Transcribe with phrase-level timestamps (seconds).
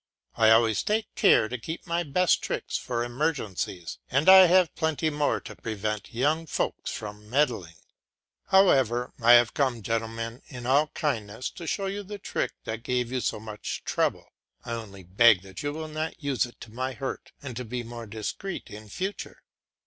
[0.35, 5.11] I always take care to keep my best tricks for emergencies; and I have plenty
[5.11, 7.75] more to prevent young folks from meddling.
[8.47, 13.11] However, I have come, gentlemen, in all kindness, to show you the trick that gave
[13.11, 14.31] you so much trouble;
[14.65, 15.49] I only beg you
[15.87, 19.43] not to use it to my hurt, and to be more discreet in future."